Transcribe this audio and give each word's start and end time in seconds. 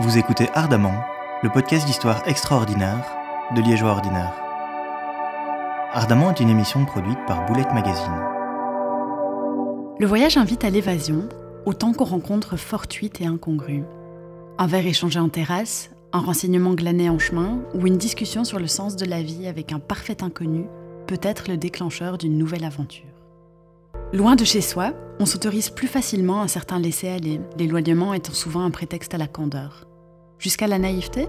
Vous 0.00 0.16
écoutez 0.16 0.48
Ardemment, 0.54 0.94
le 1.42 1.50
podcast 1.50 1.86
d'histoire 1.86 2.26
extraordinaire 2.26 3.04
de 3.54 3.60
Liégeois 3.60 3.90
ordinaire. 3.90 4.32
Ardemment 5.92 6.30
est 6.30 6.40
une 6.40 6.48
émission 6.48 6.86
produite 6.86 7.18
par 7.26 7.44
Boulette 7.44 7.74
Magazine. 7.74 8.22
Le 9.98 10.06
voyage 10.06 10.38
invite 10.38 10.64
à 10.64 10.70
l'évasion, 10.70 11.28
autant 11.66 11.92
qu'on 11.92 12.06
rencontre 12.06 12.56
fortuite 12.56 13.20
et 13.20 13.26
incongrue. 13.26 13.84
Un 14.56 14.66
verre 14.66 14.86
échangé 14.86 15.20
en 15.20 15.28
terrasse, 15.28 15.90
un 16.14 16.20
renseignement 16.20 16.72
glané 16.72 17.10
en 17.10 17.18
chemin 17.18 17.60
ou 17.74 17.86
une 17.86 17.98
discussion 17.98 18.44
sur 18.44 18.58
le 18.58 18.68
sens 18.68 18.96
de 18.96 19.04
la 19.04 19.22
vie 19.22 19.46
avec 19.46 19.72
un 19.72 19.78
parfait 19.78 20.22
inconnu 20.22 20.64
peut 21.06 21.20
être 21.22 21.50
le 21.50 21.58
déclencheur 21.58 22.16
d'une 22.16 22.38
nouvelle 22.38 22.64
aventure. 22.64 23.04
Loin 24.14 24.36
de 24.36 24.44
chez 24.44 24.62
soi, 24.62 24.92
on 25.22 25.26
s'autorise 25.26 25.70
plus 25.70 25.86
facilement 25.86 26.42
un 26.42 26.48
certain 26.48 26.80
laisser-aller, 26.80 27.40
l'éloignement 27.56 28.12
étant 28.12 28.32
souvent 28.32 28.64
un 28.64 28.72
prétexte 28.72 29.14
à 29.14 29.18
la 29.18 29.28
candeur. 29.28 29.86
Jusqu'à 30.40 30.66
la 30.66 30.80
naïveté? 30.80 31.28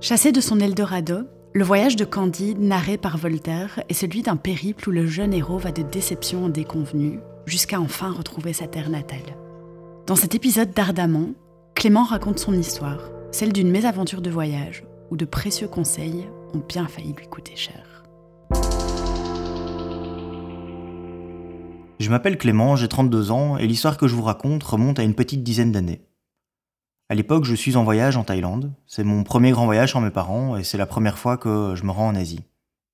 Chassé 0.00 0.32
de 0.32 0.40
son 0.40 0.60
Eldorado, 0.60 1.24
le 1.52 1.62
voyage 1.62 1.96
de 1.96 2.06
Candide, 2.06 2.58
narré 2.58 2.96
par 2.96 3.18
Voltaire, 3.18 3.82
est 3.90 3.94
celui 3.94 4.22
d'un 4.22 4.36
périple 4.36 4.88
où 4.88 4.92
le 4.92 5.06
jeune 5.06 5.34
héros 5.34 5.58
va 5.58 5.72
de 5.72 5.82
déception 5.82 6.46
en 6.46 6.48
déconvenue, 6.48 7.20
jusqu'à 7.44 7.78
enfin 7.78 8.12
retrouver 8.12 8.54
sa 8.54 8.66
terre 8.66 8.88
natale. 8.88 9.36
Dans 10.06 10.16
cet 10.16 10.34
épisode 10.34 10.72
d'Ardamont, 10.72 11.34
Clément 11.74 12.04
raconte 12.04 12.38
son 12.38 12.54
histoire, 12.54 13.10
celle 13.30 13.52
d'une 13.52 13.70
mésaventure 13.70 14.22
de 14.22 14.30
voyage, 14.30 14.84
où 15.10 15.18
de 15.18 15.26
précieux 15.26 15.68
conseils 15.68 16.30
ont 16.54 16.62
bien 16.66 16.86
failli 16.86 17.12
lui 17.12 17.26
coûter 17.26 17.56
cher. 17.56 17.99
Je 22.00 22.08
m'appelle 22.08 22.38
Clément, 22.38 22.76
j'ai 22.76 22.88
32 22.88 23.30
ans 23.30 23.58
et 23.58 23.66
l'histoire 23.66 23.98
que 23.98 24.08
je 24.08 24.14
vous 24.14 24.22
raconte 24.22 24.62
remonte 24.62 24.98
à 24.98 25.02
une 25.02 25.14
petite 25.14 25.42
dizaine 25.42 25.70
d'années. 25.70 26.00
À 27.10 27.14
l'époque, 27.14 27.44
je 27.44 27.54
suis 27.54 27.76
en 27.76 27.84
voyage 27.84 28.16
en 28.16 28.24
Thaïlande. 28.24 28.72
C'est 28.86 29.04
mon 29.04 29.22
premier 29.22 29.50
grand 29.50 29.66
voyage 29.66 29.92
sans 29.92 30.00
mes 30.00 30.08
parents 30.08 30.56
et 30.56 30.64
c'est 30.64 30.78
la 30.78 30.86
première 30.86 31.18
fois 31.18 31.36
que 31.36 31.74
je 31.76 31.84
me 31.84 31.90
rends 31.90 32.08
en 32.08 32.14
Asie. 32.14 32.40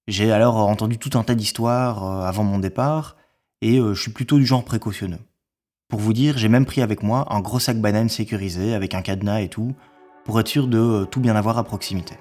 J'ai 0.08 0.32
alors 0.32 0.56
entendu 0.56 0.98
tout 0.98 1.16
un 1.16 1.22
tas 1.22 1.36
d'histoires 1.36 2.04
euh, 2.04 2.26
avant 2.26 2.42
mon 2.42 2.58
départ 2.58 3.16
et 3.62 3.78
euh, 3.78 3.94
je 3.94 4.02
suis 4.02 4.10
plutôt 4.10 4.38
du 4.38 4.44
genre 4.44 4.64
précautionneux. 4.64 5.20
Pour 5.88 6.00
vous 6.00 6.12
dire, 6.12 6.36
j'ai 6.36 6.48
même 6.48 6.66
pris 6.66 6.82
avec 6.82 7.04
moi 7.04 7.32
un 7.32 7.38
gros 7.38 7.60
sac 7.60 7.80
banane 7.80 8.08
sécurisé 8.08 8.74
avec 8.74 8.92
un 8.92 9.02
cadenas 9.02 9.40
et 9.40 9.48
tout 9.48 9.72
pour 10.24 10.40
être 10.40 10.48
sûr 10.48 10.66
de 10.66 10.78
euh, 10.78 11.04
tout 11.04 11.20
bien 11.20 11.36
avoir 11.36 11.58
à 11.58 11.62
proximité. 11.62 12.16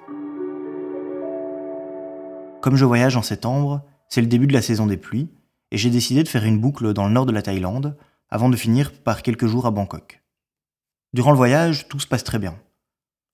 Comme 2.61 2.75
je 2.75 2.85
voyage 2.85 3.17
en 3.17 3.23
septembre, 3.23 3.81
c'est 4.07 4.21
le 4.21 4.27
début 4.27 4.45
de 4.45 4.53
la 4.53 4.61
saison 4.61 4.85
des 4.85 4.97
pluies 4.97 5.29
et 5.75 5.77
j'ai 5.77 5.89
décidé 5.89 6.23
de 6.23 6.29
faire 6.29 6.45
une 6.45 6.57
boucle 6.57 6.93
dans 6.93 7.05
le 7.05 7.11
nord 7.11 7.25
de 7.25 7.33
la 7.33 7.41
Thaïlande 7.41 7.97
avant 8.29 8.47
de 8.47 8.55
finir 8.55 8.93
par 8.93 9.21
quelques 9.21 9.45
jours 9.45 9.65
à 9.65 9.71
Bangkok. 9.71 10.23
Durant 11.11 11.31
le 11.31 11.37
voyage, 11.37 11.89
tout 11.89 11.99
se 11.99 12.07
passe 12.07 12.23
très 12.23 12.39
bien. 12.39 12.55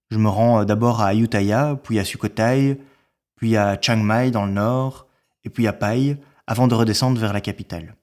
Je 0.09 0.17
me 0.17 0.27
rends 0.27 0.61
euh, 0.61 0.65
d'abord 0.65 1.01
à 1.01 1.09
Ayutthaya, 1.09 1.79
puis 1.83 1.99
à 1.99 2.03
Sukhothai, 2.03 2.81
puis 3.35 3.57
à 3.57 3.79
Chiang 3.79 3.97
Mai 3.97 4.31
dans 4.31 4.47
le 4.47 4.53
nord, 4.53 5.05
et 5.43 5.51
puis 5.51 5.67
à 5.67 5.73
Pai, 5.73 6.17
avant 6.47 6.67
de 6.67 6.73
redescendre 6.73 7.21
vers 7.21 7.31
la 7.31 7.41
capitale. 7.41 7.95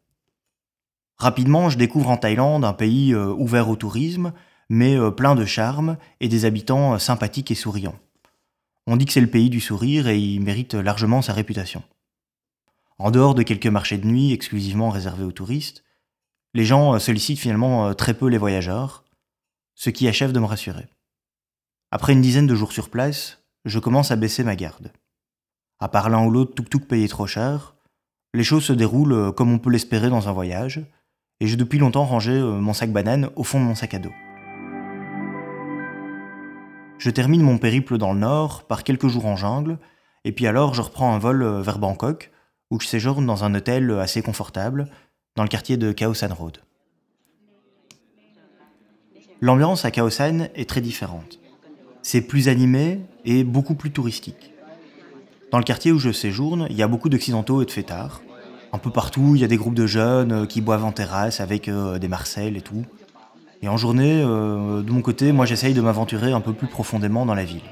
Rapidement, 1.17 1.69
je 1.69 1.77
découvre 1.77 2.11
en 2.11 2.17
Thaïlande 2.17 2.65
un 2.65 2.75
pays 2.75 3.15
euh, 3.15 3.35
ouvert 3.37 3.69
au 3.69 3.75
tourisme, 3.75 4.33
mais 4.69 4.97
euh, 4.97 5.11
plein 5.11 5.35
de 5.35 5.47
charme 5.47 5.97
et 6.21 6.29
des 6.29 6.45
habitants 6.45 6.97
sympathiques 7.01 7.51
et 7.51 7.57
souriants. 7.57 7.99
On 8.87 8.97
dit 8.97 9.05
que 9.05 9.13
c'est 9.13 9.21
le 9.21 9.27
pays 9.27 9.51
du 9.51 9.59
sourire 9.59 10.07
et 10.07 10.17
il 10.17 10.41
mérite 10.43 10.75
largement 10.75 11.23
sa 11.23 11.33
réputation. 11.33 11.83
En 13.01 13.13
dehors 13.13 13.37
de 13.37 13.45
quelques 13.45 13.67
marchés 13.67 13.97
de 13.97 14.07
nuit 14.07 14.33
exclusivement 14.33 14.91
réservés 14.91 15.23
aux 15.23 15.33
touristes, 15.33 15.85
les 16.53 16.65
gens 16.65 16.95
euh, 16.95 16.99
sollicitent 16.99 17.39
finalement 17.39 17.87
euh, 17.87 17.93
très 17.93 18.15
peu 18.15 18.27
les 18.27 18.39
voyageurs, 18.39 19.05
ce 19.77 19.91
qui 19.91 20.09
achève 20.09 20.33
de 20.33 20.41
me 20.41 20.47
rassurer. 20.47 20.87
Après 21.93 22.13
une 22.13 22.21
dizaine 22.21 22.49
de 22.49 22.57
jours 22.57 22.73
sur 22.73 22.91
place, 22.91 23.45
je 23.65 23.79
commence 23.79 24.11
à 24.11 24.17
baisser 24.17 24.43
ma 24.43 24.57
garde. 24.57 24.93
À 25.79 25.89
part 25.89 26.11
l'un 26.11 26.25
ou 26.27 26.31
l'autre 26.31 26.55
tuk-tuk 26.55 26.89
payé 26.89 27.07
trop 27.07 27.29
cher, 27.29 27.77
les 28.35 28.43
choses 28.43 28.65
se 28.65 28.73
déroulent 28.73 29.13
euh, 29.13 29.31
comme 29.31 29.53
on 29.53 29.61
peut 29.61 29.71
l'espérer 29.71 30.11
dans 30.11 30.29
un 30.29 30.33
voyage, 30.33 30.85
et 31.39 31.47
j'ai 31.47 31.57
depuis 31.57 31.79
longtemps 31.79 32.05
rangé 32.05 32.33
mon 32.33 32.73
sac 32.73 32.93
banane 32.93 33.31
au 33.37 33.45
fond 33.45 33.61
de 33.61 33.65
mon 33.65 33.77
sac 33.77 33.95
à 33.95 34.01
dos. 34.01 34.11
Je 36.99 37.11
termine 37.11 37.43
mon 37.43 37.59
périple 37.59 37.97
dans 37.97 38.13
le 38.13 38.19
nord 38.19 38.67
par 38.67 38.83
quelques 38.83 39.07
jours 39.07 39.27
en 39.27 39.37
jungle, 39.37 39.79
et 40.25 40.33
puis 40.33 40.49
alors 40.49 40.75
je 40.75 40.83
reprends 40.83 41.15
un 41.15 41.21
vol 41.21 41.45
vers 41.61 41.79
Bangkok, 41.79 42.33
où 42.71 42.81
je 42.81 42.87
séjourne 42.87 43.27
dans 43.27 43.45
un 43.45 43.55
hôtel 43.55 43.91
assez 43.93 44.23
confortable, 44.23 44.89
dans 45.37 45.43
le 45.43 45.49
quartier 45.49 45.77
de 45.77 45.95
San 46.15 46.33
Road. 46.33 46.59
L'ambiance 49.41 49.85
à 49.85 50.11
San 50.11 50.49
est 50.55 50.69
très 50.69 50.81
différente. 50.81 51.39
C'est 52.03 52.23
plus 52.23 52.49
animé 52.49 53.01
et 53.25 53.45
beaucoup 53.45 53.75
plus 53.75 53.93
touristique. 53.93 54.53
Dans 55.53 55.59
le 55.59 55.65
quartier 55.65 55.93
où 55.93 55.99
je 55.99 56.11
séjourne, 56.11 56.67
il 56.71 56.77
y 56.77 56.83
a 56.83 56.89
beaucoup 56.89 57.09
d'occidentaux 57.09 57.63
et 57.63 57.65
de 57.65 57.71
fêtards. 57.71 58.21
Un 58.73 58.79
peu 58.79 58.91
partout, 58.91 59.35
il 59.35 59.41
y 59.41 59.45
a 59.45 59.49
des 59.49 59.57
groupes 59.57 59.75
de 59.75 59.87
jeunes 59.87 60.47
qui 60.47 60.61
boivent 60.61 60.85
en 60.85 60.93
terrasse 60.93 61.41
avec 61.41 61.69
euh, 61.69 61.99
des 61.99 62.09
marcelles 62.09 62.57
et 62.57 62.61
tout. 62.61 62.85
Et 63.63 63.69
en 63.69 63.77
journée, 63.77 64.23
euh, 64.23 64.83
de 64.83 64.91
mon 64.91 65.01
côté, 65.01 65.33
moi 65.33 65.47
j'essaye 65.47 65.73
de 65.73 65.81
m'aventurer 65.81 66.33
un 66.33 66.41
peu 66.41 66.53
plus 66.53 66.67
profondément 66.67 67.25
dans 67.25 67.35
la 67.35 67.45
ville. 67.45 67.63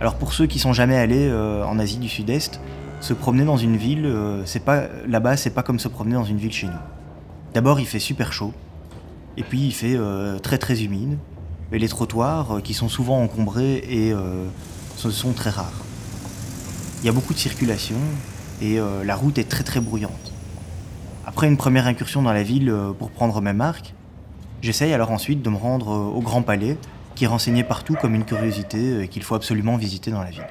Alors 0.00 0.16
pour 0.16 0.34
ceux 0.34 0.46
qui 0.46 0.58
sont 0.58 0.72
jamais 0.72 0.96
allés 0.96 1.28
euh, 1.28 1.64
en 1.64 1.78
Asie 1.78 1.96
du 1.96 2.08
Sud-Est, 2.08 2.60
se 3.00 3.14
promener 3.14 3.44
dans 3.44 3.56
une 3.56 3.76
ville, 3.76 4.04
euh, 4.04 4.44
c'est 4.44 4.64
pas 4.64 4.84
là-bas, 5.06 5.36
c'est 5.36 5.50
pas 5.50 5.62
comme 5.62 5.78
se 5.78 5.88
promener 5.88 6.14
dans 6.14 6.24
une 6.24 6.36
ville 6.36 6.52
chez 6.52 6.66
nous. 6.66 6.72
D'abord, 7.54 7.80
il 7.80 7.86
fait 7.86 7.98
super 7.98 8.32
chaud, 8.32 8.52
et 9.38 9.42
puis 9.42 9.60
il 9.60 9.72
fait 9.72 9.96
euh, 9.96 10.38
très 10.38 10.58
très 10.58 10.82
humide, 10.82 11.16
et 11.72 11.78
les 11.78 11.88
trottoirs, 11.88 12.60
qui 12.62 12.74
sont 12.74 12.88
souvent 12.88 13.22
encombrés 13.22 13.82
et 13.88 14.14
ce 14.96 15.10
sont 15.10 15.32
très 15.32 15.50
rares. 15.50 15.82
Il 17.02 17.06
y 17.06 17.08
a 17.08 17.12
beaucoup 17.12 17.34
de 17.34 17.38
circulation 17.40 17.96
et 18.62 18.78
la 19.04 19.16
route 19.16 19.36
est 19.38 19.48
très 19.48 19.64
très 19.64 19.80
bruyante. 19.80 20.32
Après 21.26 21.48
une 21.48 21.56
première 21.56 21.88
incursion 21.88 22.22
dans 22.22 22.32
la 22.32 22.44
ville 22.44 22.72
pour 23.00 23.10
prendre 23.10 23.40
mes 23.40 23.52
marques, 23.52 23.94
j'essaye 24.62 24.92
alors 24.92 25.10
ensuite 25.10 25.42
de 25.42 25.50
me 25.50 25.56
rendre 25.56 25.88
au 25.88 26.20
Grand 26.20 26.42
Palais 26.42 26.78
qui 27.16 27.24
est 27.24 27.28
renseigné 27.28 27.64
partout 27.64 27.94
comme 27.94 28.14
une 28.14 28.24
curiosité 28.24 29.00
et 29.02 29.08
qu'il 29.08 29.24
faut 29.24 29.34
absolument 29.34 29.76
visiter 29.76 30.10
dans 30.12 30.22
la 30.22 30.30
ville. 30.30 30.46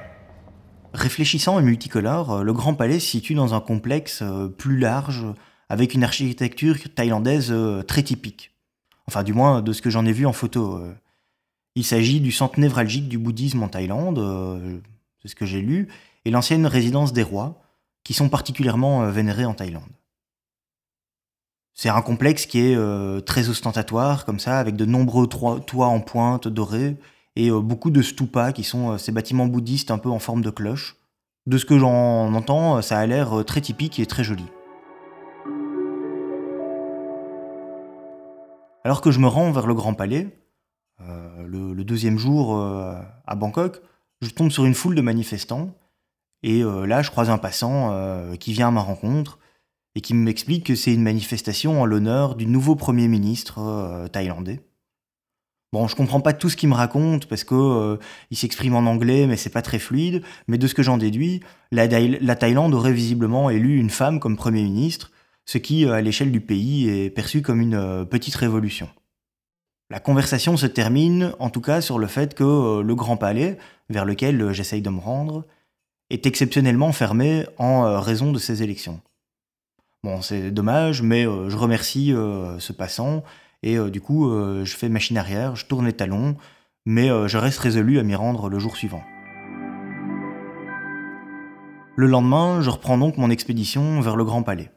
Réfléchissant 0.92 1.58
et 1.60 1.62
multicolore, 1.62 2.32
euh, 2.32 2.42
le 2.42 2.52
Grand 2.52 2.74
Palais 2.74 3.00
se 3.00 3.06
situe 3.06 3.34
dans 3.34 3.54
un 3.54 3.60
complexe 3.60 4.20
euh, 4.22 4.48
plus 4.48 4.78
large, 4.78 5.24
avec 5.68 5.94
une 5.94 6.04
architecture 6.04 6.76
thaïlandaise 6.94 7.48
euh, 7.50 7.82
très 7.82 8.02
typique. 8.02 8.52
Enfin, 9.06 9.22
du 9.22 9.32
moins, 9.32 9.62
de 9.62 9.72
ce 9.72 9.80
que 9.80 9.90
j'en 9.90 10.04
ai 10.04 10.12
vu 10.12 10.26
en 10.26 10.32
photo. 10.32 10.80
Il 11.76 11.84
s'agit 11.84 12.20
du 12.20 12.32
centre 12.32 12.58
névralgique 12.58 13.08
du 13.08 13.18
bouddhisme 13.18 13.62
en 13.62 13.68
Thaïlande, 13.68 14.82
c'est 15.22 15.28
ce 15.28 15.36
que 15.36 15.46
j'ai 15.46 15.60
lu, 15.60 15.86
et 16.24 16.30
l'ancienne 16.32 16.66
résidence 16.66 17.12
des 17.12 17.22
rois, 17.22 17.62
qui 18.02 18.14
sont 18.14 18.28
particulièrement 18.28 19.08
vénérés 19.08 19.44
en 19.44 19.54
Thaïlande. 19.54 19.92
C'est 21.78 21.90
un 21.90 22.00
complexe 22.00 22.46
qui 22.46 22.60
est 22.60 22.74
euh, 22.74 23.20
très 23.20 23.50
ostentatoire, 23.50 24.24
comme 24.24 24.38
ça, 24.38 24.58
avec 24.58 24.76
de 24.76 24.86
nombreux 24.86 25.26
toits 25.26 25.88
en 25.88 26.00
pointe 26.00 26.48
dorés 26.48 26.96
et 27.36 27.50
euh, 27.50 27.60
beaucoup 27.60 27.90
de 27.90 28.00
stupas 28.00 28.52
qui 28.52 28.64
sont 28.64 28.92
euh, 28.92 28.96
ces 28.98 29.12
bâtiments 29.12 29.44
bouddhistes 29.44 29.90
un 29.90 29.98
peu 29.98 30.08
en 30.08 30.18
forme 30.18 30.40
de 30.40 30.48
cloche. 30.48 30.96
De 31.44 31.58
ce 31.58 31.66
que 31.66 31.78
j'en 31.78 32.32
entends, 32.32 32.80
ça 32.80 32.98
a 32.98 33.04
l'air 33.04 33.44
très 33.44 33.60
typique 33.60 34.00
et 34.00 34.06
très 34.06 34.24
joli. 34.24 34.46
Alors 38.82 39.02
que 39.02 39.10
je 39.10 39.20
me 39.20 39.28
rends 39.28 39.52
vers 39.52 39.66
le 39.66 39.74
Grand 39.74 39.92
Palais, 39.92 40.28
le, 40.98 41.74
le, 41.74 41.84
deuxième 41.84 42.18
jour 42.18 42.58
à 42.58 43.34
Bangkok, 43.36 43.80
je 44.22 44.30
tombe 44.30 44.50
sur 44.50 44.64
une 44.64 44.74
foule 44.74 44.96
de 44.96 45.02
manifestants 45.02 45.70
et 46.42 46.64
là 46.64 47.02
je 47.02 47.12
croise 47.12 47.30
un 47.30 47.38
passant 47.38 47.94
qui 48.38 48.52
vient 48.52 48.68
à 48.68 48.72
ma 48.72 48.80
rencontre 48.80 49.38
et 49.96 50.02
qui 50.02 50.12
m'explique 50.12 50.66
que 50.66 50.74
c'est 50.74 50.92
une 50.92 51.02
manifestation 51.02 51.80
en 51.80 51.86
l'honneur 51.86 52.34
du 52.34 52.46
nouveau 52.46 52.76
Premier 52.76 53.08
ministre 53.08 53.60
euh, 53.60 54.08
thaïlandais. 54.08 54.60
Bon, 55.72 55.88
je 55.88 55.96
comprends 55.96 56.20
pas 56.20 56.34
tout 56.34 56.50
ce 56.50 56.56
qu'il 56.56 56.68
me 56.68 56.74
raconte 56.74 57.26
parce 57.26 57.44
que 57.44 57.54
euh, 57.54 57.96
il 58.30 58.36
s'exprime 58.36 58.76
en 58.76 58.80
anglais, 58.80 59.26
mais 59.26 59.36
c'est 59.36 59.50
pas 59.50 59.62
très 59.62 59.78
fluide. 59.78 60.22
Mais 60.48 60.58
de 60.58 60.66
ce 60.66 60.74
que 60.74 60.82
j'en 60.82 60.98
déduis, 60.98 61.40
la, 61.72 61.86
la, 61.86 62.36
Thaïlande 62.36 62.74
aurait 62.74 62.92
visiblement 62.92 63.48
élu 63.48 63.78
une 63.78 63.88
femme 63.88 64.20
comme 64.20 64.36
Premier 64.36 64.62
ministre, 64.62 65.12
ce 65.46 65.56
qui, 65.56 65.86
euh, 65.86 65.94
à 65.94 66.02
l'échelle 66.02 66.30
du 66.30 66.42
pays, 66.42 66.90
est 66.90 67.08
perçu 67.08 67.40
comme 67.40 67.62
une 67.62 68.06
petite 68.06 68.36
révolution. 68.36 68.90
La 69.88 69.98
conversation 69.98 70.58
se 70.58 70.66
termine, 70.66 71.32
en 71.38 71.48
tout 71.48 71.62
cas, 71.62 71.80
sur 71.80 71.98
le 71.98 72.06
fait 72.06 72.34
que 72.34 72.80
le 72.82 72.94
Grand 72.94 73.16
Palais, 73.16 73.56
vers 73.88 74.04
lequel 74.04 74.52
j'essaye 74.52 74.82
de 74.82 74.90
me 74.90 75.00
rendre, 75.00 75.46
est 76.10 76.26
exceptionnellement 76.26 76.92
fermé 76.92 77.46
en 77.56 77.98
raison 78.00 78.30
de 78.30 78.38
ces 78.38 78.62
élections. 78.62 79.00
Bon, 80.02 80.22
c'est 80.22 80.50
dommage, 80.50 81.02
mais 81.02 81.26
euh, 81.26 81.48
je 81.48 81.56
remercie 81.56 82.12
euh, 82.12 82.58
ce 82.58 82.72
passant. 82.72 83.24
Et 83.62 83.76
euh, 83.76 83.90
du 83.90 84.00
coup, 84.00 84.30
je 84.64 84.76
fais 84.76 84.88
machine 84.88 85.18
arrière, 85.18 85.56
je 85.56 85.66
tourne 85.66 85.86
les 85.86 85.92
talons, 85.92 86.36
mais 86.84 87.08
je 87.28 87.38
reste 87.38 87.58
résolu 87.58 87.98
à 87.98 88.04
m'y 88.04 88.14
rendre 88.14 88.48
le 88.48 88.58
jour 88.58 88.76
suivant. 88.76 89.02
Le 91.96 92.06
lendemain, 92.06 92.60
je 92.60 92.70
reprends 92.70 92.98
donc 92.98 93.16
mon 93.16 93.30
expédition 93.30 94.00
vers 94.00 94.14
le 94.14 94.24
Grand 94.24 94.42
Palais. 94.42 94.70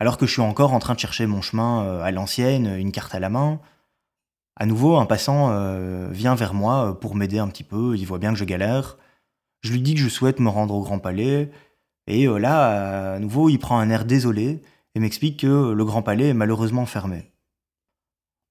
Alors 0.00 0.16
que 0.16 0.26
je 0.26 0.32
suis 0.32 0.40
encore 0.40 0.72
en 0.72 0.78
train 0.78 0.94
de 0.94 0.98
chercher 0.98 1.26
mon 1.26 1.42
chemin 1.42 2.00
à 2.00 2.10
l'ancienne, 2.10 2.74
une 2.78 2.90
carte 2.90 3.14
à 3.14 3.20
la 3.20 3.28
main, 3.28 3.60
À 4.56 4.66
nouveau, 4.66 4.96
un 4.96 5.06
passant 5.06 5.50
vient 6.10 6.34
vers 6.34 6.54
moi 6.54 6.98
pour 6.98 7.14
m'aider 7.14 7.38
un 7.38 7.48
petit 7.48 7.64
peu, 7.64 7.96
il 7.96 8.04
voit 8.06 8.18
bien 8.18 8.32
que 8.32 8.38
je 8.38 8.44
galère. 8.44 8.96
Je 9.60 9.72
lui 9.72 9.82
dis 9.82 9.94
que 9.94 10.00
je 10.00 10.08
souhaite 10.08 10.40
me 10.40 10.48
rendre 10.48 10.74
au 10.74 10.82
Grand 10.82 10.98
Palais, 10.98 11.50
et 12.06 12.26
là, 12.26 13.14
à 13.14 13.18
nouveau, 13.18 13.48
il 13.48 13.58
prend 13.58 13.78
un 13.78 13.90
air 13.90 14.04
désolé 14.04 14.62
et 14.94 15.00
m'explique 15.00 15.40
que 15.40 15.72
le 15.72 15.84
Grand 15.84 16.02
Palais 16.02 16.28
est 16.28 16.34
malheureusement 16.34 16.86
fermé. 16.86 17.30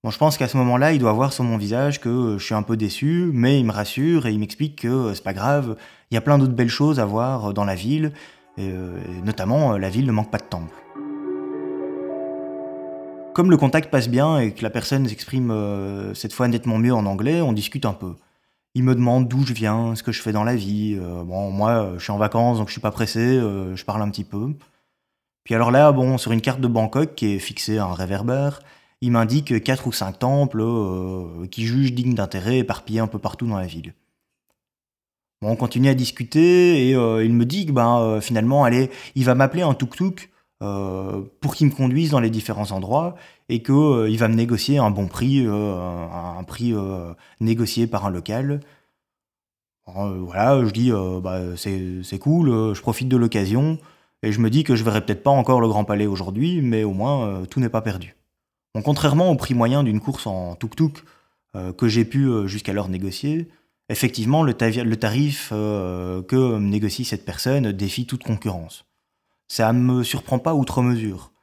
Bon, 0.01 0.11
je 0.11 0.17
pense 0.17 0.37
qu'à 0.37 0.47
ce 0.47 0.55
moment-là, 0.55 0.93
il 0.93 0.99
doit 0.99 1.11
voir 1.11 1.33
sur 1.33 1.43
mon 1.43 1.57
visage 1.57 1.99
que 1.99 2.37
je 2.37 2.43
suis 2.43 2.55
un 2.55 2.63
peu 2.63 2.77
déçu, 2.77 3.31
mais 3.33 3.59
il 3.59 3.65
me 3.65 3.71
rassure 3.73 4.27
et 4.27 4.31
il 4.31 4.39
m'explique 4.39 4.81
que 4.81 5.13
c'est 5.13 5.23
pas 5.23 5.33
grave, 5.33 5.75
il 6.09 6.15
y 6.15 6.17
a 6.17 6.21
plein 6.21 6.37
d'autres 6.37 6.53
belles 6.53 6.69
choses 6.69 7.01
à 7.01 7.05
voir 7.05 7.53
dans 7.53 7.65
la 7.65 7.75
ville, 7.75 8.13
et, 8.57 8.69
euh, 8.71 8.97
notamment 9.25 9.77
la 9.77 9.89
ville 9.89 10.05
ne 10.05 10.13
manque 10.13 10.31
pas 10.31 10.37
de 10.37 10.43
temple. 10.43 10.73
Comme 13.33 13.51
le 13.51 13.57
contact 13.57 13.91
passe 13.91 14.07
bien 14.07 14.39
et 14.39 14.53
que 14.53 14.63
la 14.63 14.69
personne 14.69 15.05
s'exprime 15.05 15.51
euh, 15.51 16.13
cette 16.13 16.31
fois 16.31 16.47
nettement 16.47 16.77
mieux 16.77 16.93
en 16.93 17.05
anglais, 17.05 17.41
on 17.41 17.51
discute 17.51 17.85
un 17.85 17.93
peu. 17.93 18.15
Il 18.79 18.85
me 18.85 18.95
demande 18.95 19.27
d'où 19.27 19.45
je 19.45 19.51
viens, 19.51 19.93
ce 19.93 20.03
que 20.03 20.13
je 20.13 20.21
fais 20.21 20.31
dans 20.31 20.45
la 20.45 20.55
vie. 20.55 20.97
Euh, 20.97 21.25
bon, 21.25 21.51
moi, 21.51 21.95
je 21.97 22.03
suis 22.03 22.13
en 22.13 22.17
vacances, 22.17 22.59
donc 22.59 22.69
je 22.69 22.71
suis 22.71 22.79
pas 22.79 22.91
pressé, 22.91 23.21
je 23.21 23.83
parle 23.83 24.01
un 24.01 24.09
petit 24.09 24.23
peu. 24.23 24.53
Puis 25.43 25.53
alors 25.53 25.69
là, 25.69 25.91
bon, 25.91 26.17
sur 26.17 26.31
une 26.31 26.39
carte 26.39 26.61
de 26.61 26.67
Bangkok 26.67 27.13
qui 27.13 27.33
est 27.33 27.39
fixée 27.39 27.77
à 27.77 27.85
un 27.85 27.93
réverbère, 27.93 28.61
il 29.01 29.11
m'indique 29.11 29.63
quatre 29.63 29.87
ou 29.87 29.91
cinq 29.91 30.19
temples 30.19 30.61
euh, 30.61 31.47
qui 31.47 31.65
jugent 31.65 31.93
dignes 31.93 32.15
d'intérêt 32.15 32.59
éparpillés 32.59 32.99
un 32.99 33.07
peu 33.07 33.19
partout 33.19 33.47
dans 33.47 33.57
la 33.57 33.65
ville. 33.65 33.93
Bon, 35.41 35.51
on 35.51 35.55
continue 35.55 35.89
à 35.89 35.93
discuter 35.93 36.89
et 36.89 36.95
euh, 36.95 37.23
il 37.23 37.33
me 37.33 37.45
dit 37.45 37.65
que 37.65 37.71
ben, 37.71 37.99
euh, 37.99 38.21
finalement, 38.21 38.63
allez, 38.63 38.91
il 39.15 39.25
va 39.25 39.35
m'appeler 39.35 39.63
un 39.63 39.73
tuk-tuk 39.73 40.29
pour 40.59 41.55
qu'il 41.55 41.67
me 41.67 41.71
conduise 41.71 42.11
dans 42.11 42.19
les 42.19 42.29
différents 42.29 42.71
endroits 42.71 43.15
et 43.47 43.63
qu'il 43.63 44.17
va 44.17 44.27
me 44.27 44.35
négocier 44.35 44.77
un 44.77 44.91
bon 44.91 45.07
prix, 45.07 45.45
un 45.47 46.43
prix 46.45 46.73
négocié 47.39 47.87
par 47.87 48.05
un 48.05 48.09
local. 48.09 48.59
voilà, 49.87 50.65
je 50.65 50.71
dis, 50.71 50.91
bah, 51.23 51.41
c'est 51.55 52.19
cool, 52.19 52.73
je 52.75 52.81
profite 52.81 53.07
de 53.07 53.17
l'occasion 53.17 53.77
et 54.21 54.33
je 54.33 54.39
me 54.41 54.49
dis 54.49 54.65
que 54.65 54.75
je 54.75 54.83
verrai 54.83 54.99
peut-être 55.05 55.23
pas 55.23 55.31
encore 55.31 55.61
le 55.61 55.69
Grand 55.69 55.85
Palais 55.85 56.07
aujourd'hui, 56.07 56.61
mais 56.61 56.83
au 56.83 56.91
moins 56.91 57.43
tout 57.49 57.61
n'est 57.61 57.69
pas 57.69 57.81
perdu 57.81 58.17
contrairement 58.83 59.31
au 59.31 59.35
prix 59.35 59.53
moyen 59.53 59.83
d'une 59.83 59.99
course 59.99 60.27
en 60.27 60.55
tuk-tuk 60.55 61.03
euh, 61.55 61.73
que 61.73 61.87
j'ai 61.87 62.05
pu 62.05 62.25
euh, 62.25 62.47
jusqu'alors 62.47 62.89
négocier, 62.89 63.49
effectivement, 63.89 64.43
le, 64.43 64.53
tarif 64.53 65.49
euh, 65.51 66.21
que 66.21 66.57
négocie 66.59 67.05
cette 67.05 67.25
personne 67.25 67.71
défie 67.71 68.05
toute 68.05 68.23
concurrence. 68.23 68.85
Ça 69.49 69.73
ne 69.73 69.79
me 69.79 70.03
surprend 70.03 70.39
pas 70.39 70.53
outre 70.55 70.81
mesure. 70.81 71.33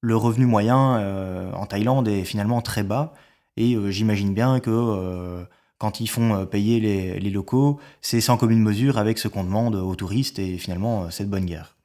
Le 0.00 0.16
revenu 0.16 0.46
moyen 0.46 1.52
en 1.54 1.64
Thaïlande 1.66 2.08
est 2.08 2.24
finalement 2.24 2.60
très 2.60 2.82
bas 2.82 3.14
et 3.56 3.76
j'imagine 3.92 4.34
bien 4.34 4.58
que 4.58 5.46
quand 5.78 6.00
ils 6.00 6.08
font 6.08 6.44
payer 6.46 6.80
les, 6.80 7.30
locaux, 7.30 7.78
c'est 8.00 8.20
sans 8.20 8.36
commune 8.36 8.60
mesure 8.60 8.98
avec 8.98 9.18
ce 9.18 9.28
qu'on 9.28 9.44
demande 9.44 9.76
aux 9.76 9.94
touristes 9.94 10.40
et 10.40 10.58
finalement 10.58 11.08
cette 11.12 11.30
bonne 11.30 11.44
guerre. 11.44 11.76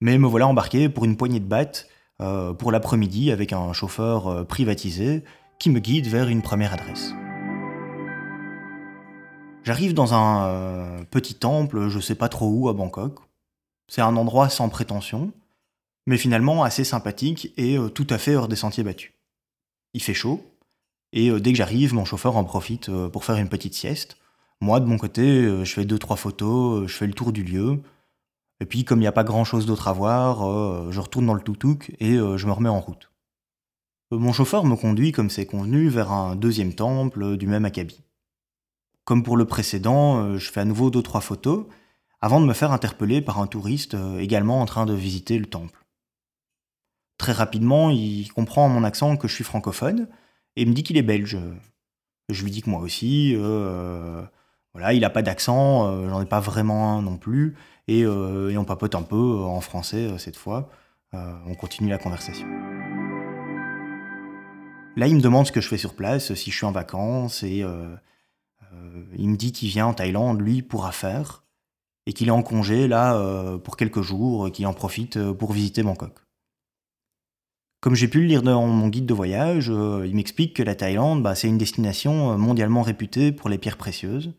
Mais 0.00 0.18
me 0.18 0.26
voilà 0.26 0.46
embarqué 0.46 0.88
pour 0.88 1.04
une 1.04 1.16
poignée 1.16 1.40
de 1.40 1.46
battes 1.46 1.88
euh, 2.20 2.52
pour 2.52 2.70
l'après-midi 2.70 3.32
avec 3.32 3.52
un 3.52 3.72
chauffeur 3.72 4.28
euh, 4.28 4.44
privatisé 4.44 5.24
qui 5.58 5.68
me 5.68 5.80
guide 5.80 6.06
vers 6.06 6.28
une 6.28 6.42
première 6.42 6.72
adresse. 6.72 7.12
J'arrive 9.64 9.94
dans 9.94 10.14
un 10.14 10.46
euh, 10.46 11.04
petit 11.10 11.34
temple, 11.34 11.88
je 11.88 11.98
sais 11.98 12.14
pas 12.14 12.28
trop 12.28 12.48
où 12.48 12.68
à 12.68 12.72
Bangkok. 12.72 13.18
C'est 13.94 14.00
un 14.00 14.16
endroit 14.16 14.48
sans 14.48 14.68
prétention, 14.68 15.32
mais 16.06 16.18
finalement 16.18 16.64
assez 16.64 16.82
sympathique 16.82 17.52
et 17.56 17.78
tout 17.94 18.06
à 18.10 18.18
fait 18.18 18.34
hors 18.34 18.48
des 18.48 18.56
sentiers 18.56 18.82
battus. 18.82 19.12
Il 19.92 20.02
fait 20.02 20.14
chaud, 20.14 20.44
et 21.12 21.30
dès 21.38 21.52
que 21.52 21.58
j'arrive, 21.58 21.94
mon 21.94 22.04
chauffeur 22.04 22.36
en 22.36 22.42
profite 22.42 22.90
pour 23.12 23.24
faire 23.24 23.36
une 23.36 23.48
petite 23.48 23.74
sieste. 23.74 24.16
Moi, 24.60 24.80
de 24.80 24.86
mon 24.86 24.98
côté, 24.98 25.42
je 25.64 25.72
fais 25.72 25.84
deux 25.84 26.00
trois 26.00 26.16
photos, 26.16 26.88
je 26.88 26.96
fais 26.96 27.06
le 27.06 27.12
tour 27.12 27.30
du 27.30 27.44
lieu, 27.44 27.80
et 28.60 28.66
puis, 28.66 28.84
comme 28.84 28.98
il 28.98 29.02
n'y 29.02 29.08
a 29.08 29.12
pas 29.12 29.24
grand 29.24 29.44
chose 29.44 29.66
d'autre 29.66 29.88
à 29.88 29.92
voir, 29.92 30.48
euh, 30.48 30.90
je 30.90 31.00
retourne 31.00 31.26
dans 31.26 31.34
le 31.34 31.42
tuk 31.42 31.94
et 31.98 32.14
euh, 32.14 32.36
je 32.36 32.46
me 32.46 32.52
remets 32.52 32.68
en 32.68 32.80
route. 32.80 33.10
Euh, 34.12 34.18
mon 34.18 34.32
chauffeur 34.32 34.64
me 34.64 34.76
conduit, 34.76 35.12
comme 35.12 35.30
c'est 35.30 35.46
convenu, 35.46 35.88
vers 35.88 36.12
un 36.12 36.36
deuxième 36.36 36.74
temple 36.74 37.36
du 37.36 37.46
même 37.46 37.64
acabit. 37.64 38.02
Comme 39.04 39.22
pour 39.22 39.36
le 39.36 39.44
précédent, 39.44 40.38
je 40.38 40.50
fais 40.50 40.60
à 40.60 40.64
nouveau 40.64 40.90
deux 40.90 41.02
trois 41.02 41.20
photos 41.20 41.66
avant 42.24 42.40
de 42.40 42.46
me 42.46 42.54
faire 42.54 42.72
interpeller 42.72 43.20
par 43.20 43.38
un 43.40 43.46
touriste 43.46 43.96
également 44.18 44.60
en 44.60 44.66
train 44.66 44.86
de 44.86 44.94
visiter 44.94 45.38
le 45.38 45.46
temple. 45.46 45.84
Très 47.18 47.32
rapidement, 47.32 47.90
il 47.90 48.32
comprend 48.32 48.68
mon 48.68 48.82
accent 48.82 49.16
que 49.16 49.28
je 49.28 49.34
suis 49.34 49.44
francophone 49.44 50.08
et 50.56 50.64
me 50.64 50.72
dit 50.72 50.82
qu'il 50.82 50.96
est 50.96 51.02
belge. 51.02 51.36
Je 52.30 52.42
lui 52.44 52.50
dis 52.50 52.62
que 52.62 52.70
moi 52.70 52.80
aussi, 52.80 53.34
voilà, 53.34 54.92
il 54.94 55.00
n'a 55.00 55.10
pas 55.10 55.22
d'accent, 55.22 56.08
j'en 56.08 56.22
ai 56.22 56.26
pas 56.26 56.40
vraiment 56.40 56.96
un 56.96 57.02
non 57.02 57.18
plus. 57.18 57.56
Euh, 57.90 58.50
et, 58.50 58.58
on 58.58 58.64
papote 58.64 58.94
un 58.94 59.02
peu 59.02 59.16
euh, 59.16 59.44
en 59.44 59.60
français 59.60 60.08
euh, 60.08 60.18
cette 60.18 60.36
fois. 60.36 60.70
on 61.12 61.54
continue 61.54 61.90
la 61.90 61.98
conversation. 61.98 62.46
Là, 64.96 65.06
il 65.06 65.16
me 65.16 65.20
demande 65.20 65.46
ce 65.46 65.52
que 65.52 65.60
je 65.60 65.68
fais 65.68 65.78
sur 65.78 65.94
place, 65.94 66.34
si 66.34 66.50
je 66.50 66.56
suis 66.56 66.66
en 66.66 66.72
vacances, 66.72 67.42
et 67.42 67.64
il 69.16 69.28
me 69.28 69.36
dit 69.36 69.52
qu'il 69.52 69.68
vient 69.68 69.86
en 69.86 69.94
Thaïlande, 69.94 70.40
lui, 70.40 70.62
pour 70.62 70.86
affaires, 70.86 71.43
et 72.06 72.12
qu'il 72.12 72.28
est 72.28 72.32
en 72.32 72.42
congé, 72.42 72.86
là, 72.88 73.58
pour 73.64 73.76
quelques 73.76 74.02
jours, 74.02 74.50
qu'il 74.52 74.66
en 74.66 74.74
profite 74.74 75.18
pour 75.32 75.52
visiter 75.52 75.82
Bangkok. 75.82 76.14
Comme 77.80 77.94
j'ai 77.94 78.08
pu 78.08 78.20
le 78.20 78.26
lire 78.26 78.42
dans 78.42 78.66
mon 78.66 78.88
guide 78.88 79.06
de 79.06 79.14
voyage, 79.14 79.68
il 79.68 80.14
m'explique 80.14 80.54
que 80.54 80.62
la 80.62 80.74
Thaïlande, 80.74 81.22
bah, 81.22 81.34
c'est 81.34 81.48
une 81.48 81.58
destination 81.58 82.36
mondialement 82.36 82.82
réputée 82.82 83.32
pour 83.32 83.48
les 83.48 83.58
pierres 83.58 83.78
précieuses, 83.78 84.34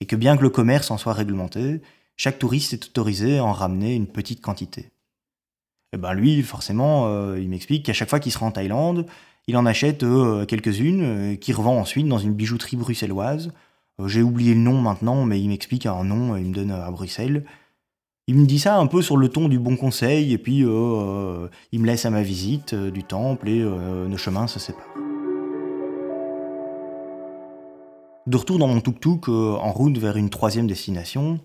et 0.00 0.06
que 0.06 0.16
bien 0.16 0.36
que 0.36 0.42
le 0.42 0.50
commerce 0.50 0.90
en 0.90 0.96
soit 0.96 1.12
réglementé, 1.12 1.82
chaque 2.18 2.38
touriste 2.38 2.72
est 2.72 2.86
autorisé 2.86 3.38
à 3.38 3.44
en 3.44 3.52
ramener 3.52 3.94
une 3.94 4.08
petite 4.08 4.40
quantité. 4.40 4.80
Et 5.90 5.96
eh 5.96 5.96
ben 5.96 6.12
lui, 6.12 6.42
forcément, 6.42 7.06
euh, 7.06 7.40
il 7.40 7.48
m'explique 7.48 7.86
qu'à 7.86 7.94
chaque 7.94 8.10
fois 8.10 8.20
qu'il 8.20 8.30
sera 8.30 8.44
en 8.44 8.50
Thaïlande, 8.50 9.06
il 9.46 9.56
en 9.56 9.64
achète 9.64 10.02
euh, 10.02 10.44
quelques-unes, 10.44 11.02
euh, 11.02 11.36
qu'il 11.36 11.54
revend 11.54 11.78
ensuite 11.78 12.06
dans 12.06 12.18
une 12.18 12.34
bijouterie 12.34 12.76
bruxelloise. 12.76 13.54
J'ai 14.06 14.22
oublié 14.22 14.54
le 14.54 14.60
nom 14.60 14.80
maintenant, 14.80 15.24
mais 15.24 15.40
il 15.40 15.48
m'explique 15.48 15.86
un 15.86 16.04
nom, 16.04 16.36
il 16.36 16.46
me 16.46 16.54
donne 16.54 16.70
à 16.70 16.90
Bruxelles. 16.90 17.44
Il 18.26 18.36
me 18.36 18.46
dit 18.46 18.58
ça 18.58 18.76
un 18.76 18.86
peu 18.86 19.02
sur 19.02 19.16
le 19.16 19.28
ton 19.28 19.48
du 19.48 19.58
bon 19.58 19.76
conseil, 19.76 20.32
et 20.32 20.38
puis 20.38 20.58
il 20.58 21.80
me 21.80 21.86
laisse 21.86 22.04
à 22.04 22.10
ma 22.10 22.22
visite 22.22 22.74
du 22.74 23.02
temple 23.02 23.48
et 23.48 23.62
nos 23.62 24.16
chemins 24.16 24.46
se 24.46 24.60
séparent. 24.60 24.94
De 28.26 28.36
retour 28.36 28.58
dans 28.58 28.68
mon 28.68 28.80
tuk-tuk 28.80 29.28
en 29.28 29.72
route 29.72 29.96
vers 29.96 30.16
une 30.16 30.28
troisième 30.28 30.66
destination, 30.66 31.40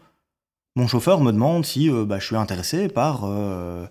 mon 0.76 0.88
chauffeur 0.88 1.22
me 1.22 1.32
demande 1.32 1.66
si 1.66 1.90
euh, 1.90 2.04
bah, 2.04 2.18
je 2.20 2.26
suis 2.26 2.36
intéressé 2.36 2.88
par, 2.88 3.26
euh, 3.26 3.86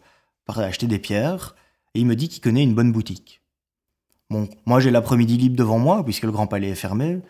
par 0.46 0.58
acheter 0.58 0.86
des 0.88 0.98
pierres, 0.98 1.54
et 1.94 2.00
il 2.00 2.06
me 2.06 2.16
dit 2.16 2.28
qu'il 2.28 2.42
connaît 2.42 2.64
une 2.64 2.74
bonne 2.74 2.90
boutique. 2.90 3.40
Bon, 4.30 4.48
moi 4.66 4.80
j'ai 4.80 4.90
l'après-midi 4.90 5.36
libre 5.36 5.56
devant 5.56 5.78
moi, 5.78 6.04
puisque 6.04 6.24
le 6.24 6.32
Grand 6.32 6.48
Palais 6.48 6.70
est 6.70 6.74
fermé, 6.74 7.20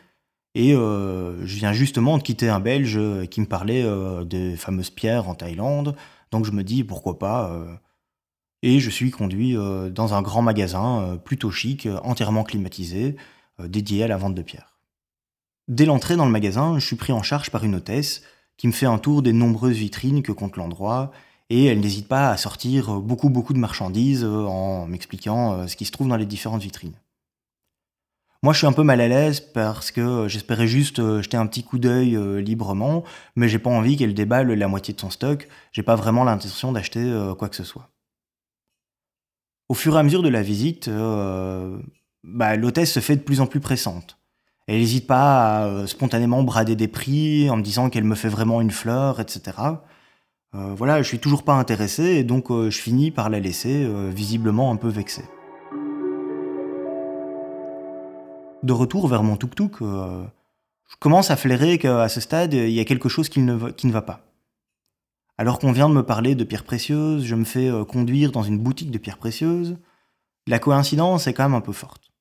et 0.55 0.75
euh, 0.75 1.45
je 1.47 1.57
viens 1.57 1.73
justement 1.73 2.19
de 2.19 2.23
quitter 2.23 2.49
un 2.49 2.61
Belge 2.61 3.01
qui 3.29 3.41
me 3.41 3.47
parlait 3.47 3.85
des 4.25 4.57
fameuses 4.57 4.91
pierres 4.91 5.29
en 5.29 5.35
Thaïlande, 5.35 5.97
donc 6.31 6.45
je 6.45 6.53
me 6.53 6.63
dis 6.63 6.85
pourquoi 6.85 7.19
pas. 7.19 7.51
et 8.63 8.81
je 8.81 8.91
suis 8.91 9.11
conduit 9.11 9.57
dans 9.91 10.15
un 10.15 10.23
grand 10.23 10.43
magasin 10.43 11.19
plutôt 11.25 11.51
chic, 11.51 11.89
entièrement 12.03 12.45
climatisé, 12.45 13.17
dédié 13.59 14.05
à 14.05 14.09
la 14.09 14.17
vente 14.17 14.35
de 14.35 14.43
pierres. 14.43 14.79
Dès 15.69 15.85
l'entrée 15.87 16.17
dans 16.17 16.27
le 16.27 16.31
magasin, 16.31 16.79
je 16.79 16.87
suis 16.87 16.97
pris 16.97 17.13
en 17.13 17.23
charge 17.23 17.51
par 17.51 17.65
une 17.65 17.77
hôtesse 17.77 18.23
qui 18.57 18.67
me 18.67 18.73
fait 18.73 18.87
un 18.87 18.99
tour 18.99 19.23
des 19.23 19.33
nombreuses 19.33 19.77
vitrines 19.77 20.23
que 20.23 20.33
compte 20.33 20.57
l'endroit, 20.57 21.13
et 21.51 21.67
elle 21.67 21.81
n'hésite 21.81 22.09
pas 22.09 22.31
à 22.31 22.37
sortir 22.37 23.01
beaucoup 23.01 23.29
beaucoup 23.29 23.53
de 23.53 23.59
marchandises 23.59 24.25
euh, 24.25 24.47
en 24.47 24.87
m'expliquant 24.87 25.53
euh, 25.53 25.67
ce 25.67 25.77
qui 25.77 25.85
se 25.85 25.93
trouve 25.93 26.09
dans 26.09 26.17
les 26.17 26.27
différentes 26.27 26.63
vitrines. 26.63 26.95
Moi, 28.43 28.53
je 28.53 28.59
suis 28.59 28.67
un 28.67 28.73
peu 28.73 28.83
mal 28.83 29.01
à 29.01 29.09
l'aise 29.09 29.41
parce 29.41 29.91
que 29.91 30.27
j'espérais 30.29 30.67
juste 30.67 30.99
euh, 30.99 31.23
jeter 31.23 31.37
un 31.37 31.47
petit 31.47 31.63
coup 31.63 31.79
d'œil 31.79 32.19
librement, 32.43 33.05
mais 33.37 33.49
j'ai 33.49 33.59
pas 33.59 33.71
envie 33.71 33.97
qu'elle 33.97 34.15
déballe 34.15 34.53
la 34.53 34.69
moitié 34.69 34.95
de 34.95 35.01
son 35.01 35.11
stock. 35.11 35.49
J'ai 35.73 35.83
pas 35.83 35.95
vraiment 35.95 36.25
l'intention 36.25 36.73
d'acheter 36.73 37.33
quoi 37.39 37.49
que 37.49 37.57
ce 37.57 37.65
soit. 37.65 37.91
Au 39.69 39.75
fur 39.75 39.97
et 39.97 39.99
à 39.99 40.03
mesure 40.03 40.23
de 40.23 40.29
la 40.29 40.43
visite, 40.43 40.91
bah, 42.25 42.57
l'hôtesse 42.57 42.93
se 42.93 43.01
fait 43.01 43.17
de 43.17 43.23
plus 43.23 43.41
en 43.41 43.47
plus 43.47 43.61
pressante. 43.61 44.19
Elle 44.67 44.79
n'hésite 44.79 45.07
pas 45.07 45.63
à 45.63 45.67
euh, 45.67 45.87
spontanément 45.87 46.43
brader 46.43 46.77
des 46.77 46.89
prix 46.89 47.51
en 47.51 47.57
me 47.57 47.63
disant 47.63 47.91
qu'elle 47.91 48.05
me 48.05 48.15
fait 48.15 48.29
vraiment 48.29 48.61
une 48.61 48.71
fleur, 48.71 49.21
etc. 49.21 49.57
Euh, 50.55 50.75
voilà, 50.75 51.03
je 51.03 51.09
suis 51.09 51.19
toujours 51.19 51.43
pas 51.43 51.55
intéressé 51.55 52.05
et 52.05 52.25
donc 52.25 52.51
euh, 52.51 52.71
je 52.71 52.79
finis 52.81 53.11
par 53.11 53.29
la 53.29 53.41
laisser, 53.41 53.87
visiblement 54.11 54.71
un 54.71 54.77
peu 54.77 54.89
vexée. 54.89 55.25
De 58.63 58.73
retour 58.73 59.09
vers 59.09 59.23
mon 59.23 59.37
tuk-tuk, 59.37 59.79
je 59.81 60.97
commence 61.01 61.31
à 61.31 61.37
flairer 61.37 61.79
qu'à 61.79 62.09
ce 62.09 62.21
stade, 62.21 62.55
il 62.55 62.71
y 62.71 62.81
a 62.81 62.85
quelque 62.85 63.09
chose 63.09 63.29
qui 63.29 63.41
ne, 63.41 63.55
va, 63.55 64.03
pas. 64.03 64.21
Alors 65.39 65.59
qu'on 65.59 65.73
vient 65.73 65.89
de 65.89 65.95
me 65.95 66.05
parler 66.05 66.35
de 66.35 66.45
pierres 66.45 66.65
précieuses, 66.65 67.25
je 67.25 67.35
me 67.35 67.45
fais 67.45 67.71
conduire 67.89 68.31
dans 68.31 68.43
une 68.43 68.59
boutique 68.59 68.91
de 68.91 68.99
pierres 68.99 69.19
précieuses. 69.19 69.77
La 70.47 70.59
coïncidence 70.59 71.27
est 71.27 71.35
quand 71.35 71.45
même 71.45 71.55
un 71.55 71.61
peu 71.61 71.73
forte. 71.73 72.13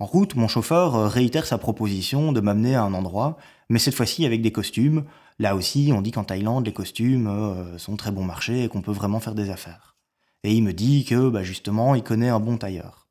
En 0.00 0.06
route, 0.06 0.34
mon 0.34 0.48
chauffeur 0.48 0.96
euh, 0.96 1.08
réitère 1.08 1.46
sa 1.46 1.56
proposition 1.56 2.32
de 2.32 2.40
m'amener 2.40 2.74
à 2.74 2.82
un 2.82 2.94
endroit, 2.94 3.36
mais 3.68 3.78
cette 3.78 3.94
fois-ci 3.94 4.26
avec 4.26 4.42
des 4.42 4.50
costumes. 4.50 5.04
Là 5.38 5.54
aussi, 5.54 5.92
on 5.94 6.02
dit 6.02 6.10
qu'en 6.10 6.24
Thaïlande, 6.24 6.66
les 6.66 6.72
costumes 6.72 7.28
euh, 7.28 7.78
sont 7.78 7.96
très 7.96 8.10
bon 8.10 8.24
marché 8.24 8.64
et 8.64 8.68
qu'on 8.68 8.82
peut 8.82 8.92
vraiment 8.92 9.20
faire 9.20 9.34
des 9.34 9.50
affaires. 9.50 9.96
Et 10.42 10.52
il 10.52 10.62
me 10.62 10.72
dit 10.72 11.04
que, 11.04 11.28
bah, 11.28 11.44
justement, 11.44 11.94
il 11.94 12.02
connaît 12.02 12.28
un 12.28 12.40
bon 12.40 12.58
tailleur. 12.58 13.03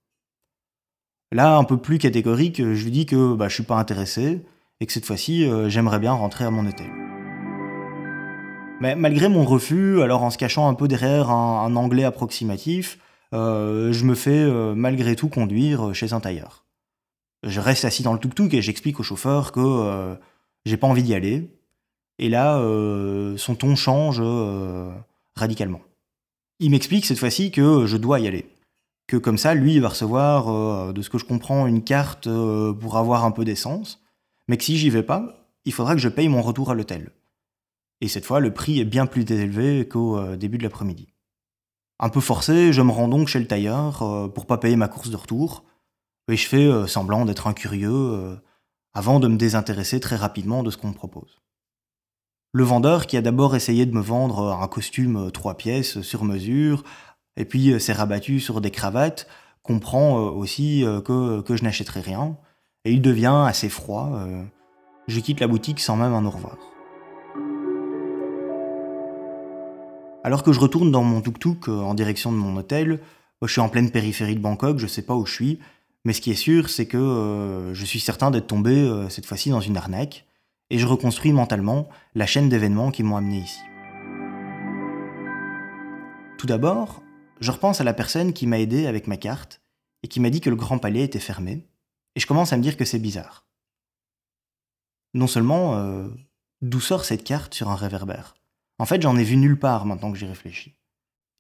Là, 1.34 1.58
un 1.58 1.66
peu 1.66 1.78
plus 1.78 1.98
catégorique, 1.98 2.58
je 2.58 2.84
lui 2.84 2.92
dis 2.92 3.06
que 3.06 3.34
bah, 3.36 3.50
je 3.50 3.56
suis 3.56 3.64
pas 3.64 3.76
intéressé 3.76 4.42
et 4.80 4.86
que 4.86 4.94
cette 4.94 5.06
fois-ci, 5.06 5.46
euh, 5.46 5.68
j'aimerais 5.68 6.00
bien 6.00 6.14
rentrer 6.14 6.46
à 6.46 6.52
mon 6.52 6.66
hôtel. 6.66 6.90
Mais 8.80 8.96
malgré 8.96 9.28
mon 9.28 9.44
refus, 9.44 10.02
alors 10.02 10.24
en 10.24 10.30
se 10.30 10.38
cachant 10.38 10.70
un 10.70 10.74
peu 10.74 10.88
derrière 10.88 11.30
un, 11.30 11.76
anglais 11.76 12.04
approximatif, 12.06 13.00
je 13.32 14.04
me 14.04 14.14
fais 14.14 14.46
malgré 14.76 15.16
tout 15.16 15.28
conduire 15.28 15.96
chez 15.96 16.14
un 16.14 16.20
tailleur 16.20 16.64
je 17.44 17.60
reste 17.60 17.86
assis 17.86 18.04
dans 18.04 18.14
le 18.14 18.20
tuk-tuk 18.20 18.54
et 18.54 18.62
j'explique 18.62 19.00
au 19.00 19.04
chauffeur 19.04 19.52
que 19.52 19.60
euh, 19.60 20.16
j'ai 20.66 20.78
pas 20.78 20.88
envie 20.88 21.04
d'y 21.04 21.14
aller. 21.14 21.50
Et 22.20 22.30
là, 22.30 22.58
euh, 22.58 23.36
son 23.38 23.56
ton 23.56 23.76
change 23.76 24.20
euh, 24.22 24.92
radicalement. 25.36 25.82
Il 26.60 26.72
m'explique 26.72 27.06
cette 27.06 27.20
fois-ci 27.20 27.52
que 27.52 27.86
je 27.86 27.98
dois 27.98 28.20
y 28.20 28.28
aller. 28.28 28.46
Que 29.08 29.18
comme 29.18 29.38
ça, 29.38 29.54
lui, 29.54 29.76
il 29.76 29.82
va 29.82 29.90
recevoir, 29.90 30.94
de 30.94 31.02
ce 31.02 31.10
que 31.10 31.18
je 31.18 31.26
comprends, 31.26 31.68
une 31.68 31.84
carte 31.84 32.30
pour 32.80 32.98
avoir 32.98 33.26
un 33.26 33.32
peu 33.32 33.44
d'essence. 33.44 34.02
Mais 34.48 34.58
que 34.58 34.64
si 34.64 34.78
j'y 34.78 34.90
vais 34.90 35.04
pas, 35.04 35.50
il 35.66 35.74
faudra 35.74 35.94
que 35.94 36.02
je 36.02 36.10
paye 36.10 36.30
mon 36.30 36.42
retour 36.42 36.72
à 36.72 36.74
l'hôtel. 36.74 37.12
Et 38.00 38.08
cette 38.08 38.26
fois, 38.26 38.40
le 38.40 38.54
prix 38.54 38.80
est 38.80 38.86
bien 38.86 39.06
plus 39.06 39.30
élevé 39.30 39.88
qu'au 39.88 40.36
début 40.38 40.58
de 40.58 40.64
l'après-midi. 40.64 41.10
Un 42.00 42.10
peu 42.10 42.22
forcé, 42.22 42.72
je 42.72 42.82
me 42.82 42.92
rends 42.92 43.10
donc 43.10 43.28
chez 43.28 43.40
le 43.40 43.48
tailleur 43.48 44.32
pour 44.34 44.46
pas 44.46 44.58
payer 44.58 44.78
ma 44.78 44.88
course 44.88 45.10
de 45.10 45.18
retour 45.18 45.66
et 46.32 46.38
je 46.38 46.48
fais 46.48 46.66
euh, 46.66 46.88
semblant 46.88 47.26
d'être 47.26 47.48
un 47.48 47.54
curieux 47.54 47.92
euh, 47.92 48.36
avant 48.94 49.20
de 49.20 49.28
me 49.28 49.38
désintéresser 49.38 50.00
très 50.00 50.16
rapidement 50.16 50.64
de 50.64 50.72
ce 50.72 50.78
qu'on 50.78 50.90
me 50.90 50.94
propose. 50.94 51.42
Le 52.54 52.64
vendeur, 52.64 53.08
qui 53.08 53.18
a 53.18 53.22
d'abord 53.22 53.56
essayé 53.56 53.86
de 53.86 53.94
me 53.94 54.02
vendre 54.02 54.40
euh, 54.40 54.54
un 54.54 54.68
costume 54.68 55.32
trois 55.32 55.58
pièces 55.58 56.02
sur 56.02 56.24
mesure, 56.24 56.84
et 57.38 57.46
puis 57.46 57.80
s'est 57.80 57.94
rabattu 57.94 58.40
sur 58.40 58.62
des 58.62 58.72
cravates, 58.72 59.28
comprend 59.62 60.16
aussi 60.18 60.84
que, 61.06 61.42
que 61.42 61.56
je 61.56 61.64
n'achèterai 61.64 62.02
rien, 62.02 62.38
et 62.86 62.92
il 62.92 63.02
devient 63.02 63.46
assez 63.48 63.70
froid. 63.70 64.12
Je 65.08 65.20
quitte 65.20 65.40
la 65.40 65.48
boutique 65.48 65.80
sans 65.80 65.96
même 65.96 66.14
un 66.14 66.26
au 66.26 66.30
revoir. 66.30 66.58
Alors 70.24 70.44
que 70.44 70.54
je 70.54 70.60
retourne 70.60 70.92
dans 70.92 71.04
mon 71.04 71.22
tuk-tuk 71.22 71.68
en 71.68 71.94
direction 71.94 72.32
de 72.32 72.38
mon 72.38 72.56
hôtel, 72.56 73.00
je 73.42 73.52
suis 73.52 73.62
en 73.62 73.70
pleine 73.70 73.92
périphérie 73.92 74.36
de 74.36 74.40
Bangkok, 74.40 74.78
je 74.78 74.88
sais 74.88 75.02
pas 75.02 75.16
où 75.16 75.26
je 75.26 75.34
suis, 75.34 75.60
mais 76.06 76.14
ce 76.14 76.22
qui 76.22 76.32
est 76.32 76.36
sûr, 76.36 76.70
c'est 76.70 76.86
que 76.86 76.98
euh, 76.98 77.74
je 77.74 77.86
suis 77.86 78.00
certain 78.00 78.32
d'être 78.32 78.48
tombé 78.48 78.76
euh, 78.76 79.10
cette 79.10 79.26
fois-ci 79.26 79.50
dans 79.50 79.62
une 79.62 79.78
arnaque, 79.78 80.26
et 80.70 80.78
je 80.78 80.88
reconstruis 80.88 81.34
mentalement 81.34 81.88
la 82.16 82.26
chaîne 82.26 82.50
d'événements 82.50 82.92
qui 82.92 83.04
m'ont 83.04 83.18
amené 83.18 83.40
ici. 83.40 83.60
Tout 86.38 86.48
d'abord, 86.48 87.02
je 87.44 87.52
repense 87.52 87.82
à 87.82 87.84
la 87.84 87.94
personne 87.94 88.32
qui 88.32 88.48
m'a 88.48 88.60
aidé 88.60 88.88
avec 88.88 89.06
ma 89.06 89.18
carte 89.18 89.62
et 90.02 90.08
qui 90.08 90.22
m'a 90.22 90.30
dit 90.30 90.40
que 90.40 90.50
le 90.50 90.56
Grand 90.56 90.78
Palais 90.78 91.04
était 91.04 91.20
fermé, 91.20 91.68
et 92.16 92.20
je 92.20 92.28
commence 92.28 92.54
à 92.54 92.58
me 92.58 92.62
dire 92.64 92.78
que 92.78 92.86
c'est 92.86 93.00
bizarre. 93.00 93.46
Non 95.14 95.28
seulement, 95.28 95.76
euh, 95.76 96.08
d'où 96.62 96.80
sort 96.80 97.06
cette 97.06 97.24
carte 97.24 97.54
sur 97.54 97.70
un 97.70 97.76
réverbère? 97.76 98.36
En 98.80 98.86
fait, 98.86 99.02
j'en 99.02 99.18
ai 99.18 99.24
vu 99.24 99.36
nulle 99.36 99.60
part 99.60 99.86
maintenant 99.86 100.12
que 100.12 100.18
j'y 100.18 100.26
réfléchis. 100.26 100.76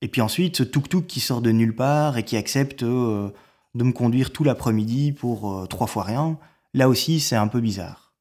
Et 0.01 0.10
puis 0.10 0.22
ensuite, 0.22 0.57
ce 0.57 0.63
tuk-tuk 0.63 1.07
qui 1.07 1.22
sort 1.22 1.41
de 1.41 1.51
nulle 1.51 1.75
part 1.75 2.17
et 2.17 2.24
qui 2.24 2.36
accepte 2.36 2.83
de 2.83 3.33
me 3.75 3.91
conduire 3.91 4.33
tout 4.33 4.43
l'après-midi 4.43 5.13
pour 5.13 5.53
euh, 5.53 5.67
trois 5.67 5.88
fois 5.88 6.03
rien, 6.03 6.38
là 6.74 6.89
aussi 6.89 7.22
c'est 7.22 7.38
un 7.38 7.48
peu 7.48 7.62
bizarre. 7.62 8.13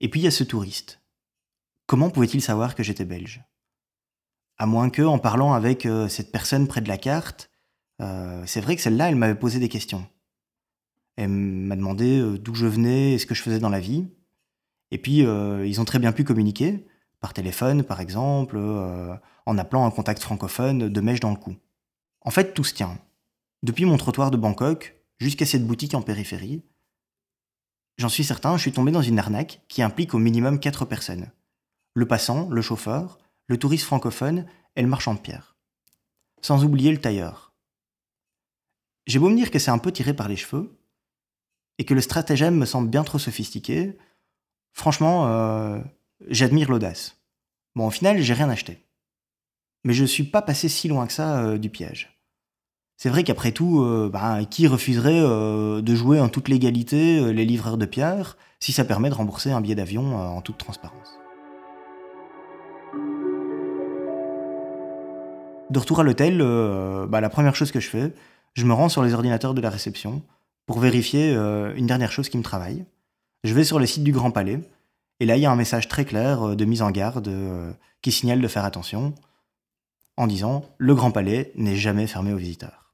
Et 0.00 0.08
puis 0.10 0.20
il 0.20 0.24
y 0.24 0.28
a 0.28 0.30
ce 0.30 0.44
touriste. 0.44 1.00
Comment 1.86 2.10
pouvait-il 2.10 2.42
savoir 2.42 2.74
que 2.74 2.82
j'étais 2.82 3.06
belge? 3.06 3.42
À 4.58 4.66
moins 4.66 4.90
que, 4.90 5.02
en 5.02 5.18
parlant 5.18 5.52
avec 5.52 5.86
euh, 5.86 6.08
cette 6.08 6.30
personne 6.30 6.68
près 6.68 6.80
de 6.80 6.88
la 6.88 6.98
carte, 6.98 7.50
euh, 8.00 8.42
c'est 8.46 8.60
vrai 8.60 8.76
que 8.76 8.82
celle-là, 8.82 9.08
elle 9.08 9.16
m'avait 9.16 9.34
posé 9.34 9.58
des 9.58 9.68
questions. 9.68 10.06
Elle 11.16 11.28
m'a 11.28 11.76
demandé 11.76 12.38
d'où 12.38 12.54
je 12.54 12.66
venais 12.66 13.12
et 13.12 13.18
ce 13.18 13.26
que 13.26 13.34
je 13.34 13.42
faisais 13.42 13.60
dans 13.60 13.68
la 13.68 13.80
vie. 13.80 14.06
Et 14.90 14.98
puis, 14.98 15.18
ils 15.18 15.80
ont 15.80 15.84
très 15.84 16.00
bien 16.00 16.10
pu 16.10 16.24
communiquer, 16.24 16.86
par 17.20 17.32
téléphone 17.32 17.84
par 17.84 18.00
exemple, 18.00 18.58
en 19.46 19.58
appelant 19.58 19.86
un 19.86 19.92
contact 19.92 20.20
francophone 20.20 20.88
de 20.88 21.00
mèche 21.00 21.20
dans 21.20 21.30
le 21.30 21.36
cou. 21.36 21.54
En 22.20 22.30
fait, 22.30 22.52
tout 22.52 22.64
se 22.64 22.74
tient. 22.74 22.98
Depuis 23.62 23.84
mon 23.84 23.96
trottoir 23.96 24.30
de 24.30 24.36
Bangkok 24.36 24.94
jusqu'à 25.18 25.46
cette 25.46 25.66
boutique 25.66 25.94
en 25.94 26.02
périphérie, 26.02 26.62
j'en 27.96 28.08
suis 28.08 28.24
certain, 28.24 28.56
je 28.56 28.62
suis 28.62 28.72
tombé 28.72 28.92
dans 28.92 29.02
une 29.02 29.18
arnaque 29.18 29.62
qui 29.68 29.82
implique 29.82 30.14
au 30.14 30.18
minimum 30.18 30.58
quatre 30.58 30.84
personnes. 30.84 31.30
Le 31.94 32.06
passant, 32.06 32.48
le 32.50 32.60
chauffeur, 32.60 33.18
le 33.46 33.58
touriste 33.58 33.84
francophone 33.84 34.46
et 34.76 34.82
le 34.82 34.88
marchand 34.88 35.14
de 35.14 35.20
pierre. 35.20 35.56
Sans 36.42 36.64
oublier 36.64 36.90
le 36.92 37.00
tailleur. 37.00 37.54
J'ai 39.06 39.18
beau 39.18 39.28
me 39.28 39.36
dire 39.36 39.50
que 39.50 39.58
c'est 39.58 39.70
un 39.70 39.78
peu 39.78 39.92
tiré 39.92 40.14
par 40.14 40.28
les 40.28 40.36
cheveux, 40.36 40.78
et 41.78 41.84
que 41.84 41.94
le 41.94 42.00
stratagème 42.00 42.56
me 42.56 42.66
semble 42.66 42.88
bien 42.88 43.04
trop 43.04 43.18
sophistiqué, 43.18 43.96
franchement, 44.72 45.26
euh, 45.26 45.80
j'admire 46.28 46.70
l'audace. 46.70 47.18
Bon, 47.74 47.86
au 47.86 47.90
final, 47.90 48.20
j'ai 48.20 48.34
rien 48.34 48.48
acheté. 48.48 48.78
Mais 49.84 49.92
je 49.92 50.02
ne 50.02 50.08
suis 50.08 50.24
pas 50.24 50.42
passé 50.42 50.68
si 50.68 50.88
loin 50.88 51.06
que 51.06 51.12
ça 51.12 51.42
euh, 51.42 51.58
du 51.58 51.70
piège. 51.70 52.16
C'est 52.96 53.08
vrai 53.08 53.24
qu'après 53.24 53.50
tout, 53.50 53.82
euh, 53.82 54.08
bah, 54.10 54.44
qui 54.44 54.68
refuserait 54.68 55.20
de 55.20 55.94
jouer 55.94 56.20
en 56.20 56.28
toute 56.28 56.48
légalité 56.48 57.32
les 57.32 57.44
livreurs 57.44 57.76
de 57.76 57.86
pierre 57.86 58.38
si 58.60 58.72
ça 58.72 58.84
permet 58.84 59.10
de 59.10 59.14
rembourser 59.14 59.50
un 59.50 59.60
billet 59.60 59.74
d'avion 59.74 60.16
en 60.16 60.40
toute 60.40 60.58
transparence? 60.58 61.23
De 65.70 65.78
retour 65.78 66.00
à 66.00 66.02
l'hôtel, 66.02 66.38
bah, 67.08 67.20
la 67.20 67.28
première 67.28 67.56
chose 67.56 67.72
que 67.72 67.80
je 67.80 67.88
fais, 67.88 68.12
je 68.54 68.64
me 68.64 68.72
rends 68.72 68.88
sur 68.88 69.02
les 69.02 69.14
ordinateurs 69.14 69.54
de 69.54 69.60
la 69.60 69.70
réception 69.70 70.22
pour 70.66 70.78
vérifier 70.78 71.34
une 71.34 71.86
dernière 71.86 72.12
chose 72.12 72.28
qui 72.28 72.38
me 72.38 72.42
travaille. 72.42 72.84
Je 73.42 73.54
vais 73.54 73.64
sur 73.64 73.78
le 73.78 73.86
site 73.86 74.04
du 74.04 74.12
Grand 74.12 74.30
Palais, 74.30 74.60
et 75.20 75.26
là 75.26 75.36
il 75.36 75.42
y 75.42 75.46
a 75.46 75.50
un 75.50 75.56
message 75.56 75.88
très 75.88 76.04
clair 76.04 76.54
de 76.54 76.64
mise 76.64 76.82
en 76.82 76.90
garde 76.90 77.30
qui 78.02 78.12
signale 78.12 78.40
de 78.40 78.48
faire 78.48 78.64
attention 78.64 79.14
en 80.16 80.26
disant 80.26 80.64
Le 80.78 80.94
Grand 80.94 81.10
Palais 81.10 81.52
n'est 81.56 81.76
jamais 81.76 82.06
fermé 82.06 82.32
aux 82.32 82.36
visiteurs. 82.36 82.92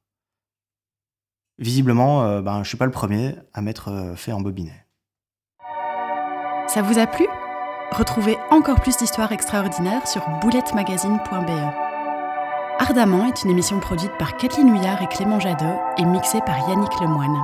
Visiblement, 1.59 2.23
euh, 2.23 2.41
ben, 2.41 2.63
je 2.63 2.69
suis 2.69 2.79
pas 2.79 2.87
le 2.87 2.91
premier 2.91 3.35
à 3.53 3.61
m'être 3.61 3.89
euh, 3.89 4.17
fait 4.17 4.33
embobiner. 4.33 4.73
Ça 6.69 6.81
vous 6.83 6.99
a 6.99 7.07
plu? 7.07 7.27
Retrouvez 7.93 8.39
encore 8.51 8.81
plus 8.81 8.97
d'histoires 8.97 9.33
extraordinaires 9.33 10.07
sur 10.09 10.27
boulettemagazine.be. 10.41 11.90
Ardemment 12.81 13.27
est 13.27 13.45
une 13.45 13.51
émission 13.51 13.79
produite 13.79 14.17
par 14.19 14.39
Kathleen 14.39 14.75
Huyard 14.75 15.03
et 15.03 15.07
Clément 15.07 15.39
Jadot 15.39 15.79
et 15.99 16.05
mixée 16.07 16.41
par 16.47 16.67
Yannick 16.67 16.99
Lemoine. 17.03 17.37